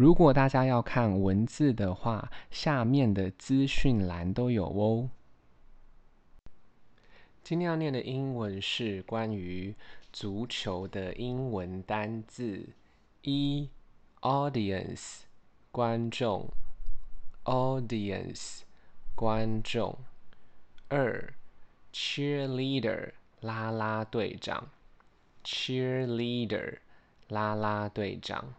[0.00, 5.10] 如果大家要看文字的话，下面的资讯栏都有哦。
[7.42, 9.74] 今天要念的英文是关于
[10.10, 12.66] 足球的英文单字：
[13.20, 13.68] 一
[14.22, 15.24] ，audience，
[15.70, 16.48] 观众
[17.44, 18.60] ，audience，
[19.14, 19.98] 观众；
[20.88, 21.34] 二
[21.92, 23.10] ，cheerleader，
[23.42, 24.66] 啦啦队长
[25.44, 26.78] ，cheerleader，
[27.28, 28.54] 啦啦队长；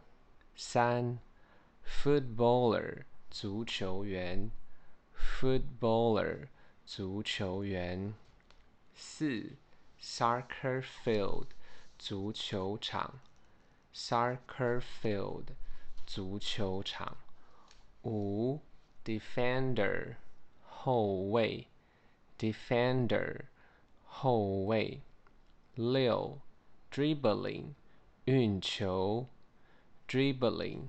[0.55, 1.17] 三
[2.00, 4.50] ，footballer，足球员，
[5.14, 6.48] footballer，
[6.84, 8.14] 足球员。
[8.94, 9.56] 四，
[10.00, 11.48] soccer field，
[11.98, 13.20] 足球场，
[13.92, 15.48] soccer field，
[16.06, 17.16] 足球场。
[18.04, 18.60] 五，
[19.04, 20.14] defender，
[20.62, 21.68] 后卫，
[22.38, 23.46] defender，
[24.04, 25.02] 后卫。
[25.74, 26.40] 六，
[26.90, 27.74] dribbling，
[28.24, 29.26] 运球，
[30.08, 30.88] dribbling，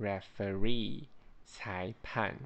[0.00, 1.06] referee，
[1.44, 2.36] 裁判。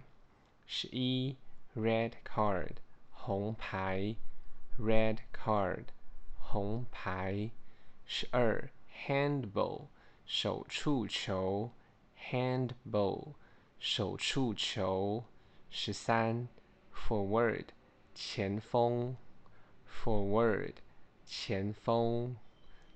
[0.67, 1.37] 十一
[1.77, 2.77] ，red card，
[3.11, 4.17] 红牌。
[4.79, 5.85] Red card，
[6.39, 7.51] 红牌。
[8.07, 8.71] 十二
[9.07, 9.89] ，handball，
[10.25, 11.71] 手触球。
[12.31, 13.35] handball，
[13.79, 15.25] 手触球。
[15.71, 16.49] 十三
[16.95, 17.67] ，forward，
[18.15, 19.17] 前锋。
[19.89, 20.75] forward，
[21.27, 22.37] 前锋。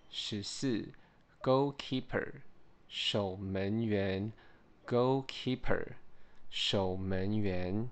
[0.09, 0.89] 十四
[1.43, 2.41] ，goalkeeper，
[2.89, 4.33] 守门员。
[4.87, 5.89] goalkeeper，
[6.51, 7.89] 守门员。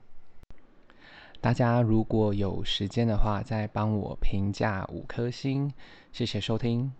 [1.41, 5.72] 大家如果有时间的话，再帮我评价五颗星，
[6.12, 6.93] 谢谢收听。